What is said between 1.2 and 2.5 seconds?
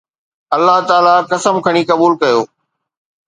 قسم کڻي قبول ڪيو